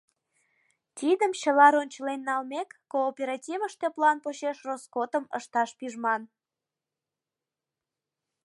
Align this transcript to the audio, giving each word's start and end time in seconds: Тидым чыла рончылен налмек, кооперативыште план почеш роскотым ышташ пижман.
Тидым 0.97 1.31
чыла 1.41 1.67
рончылен 1.73 2.21
налмек, 2.29 2.69
кооперативыште 2.93 3.87
план 3.95 4.17
почеш 4.23 4.57
роскотым 4.67 5.23
ышташ 5.37 5.69
пижман. 5.77 6.21